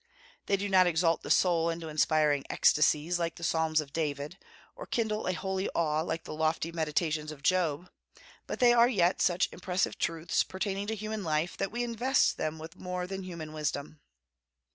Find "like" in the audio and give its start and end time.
3.19-3.35, 6.01-6.23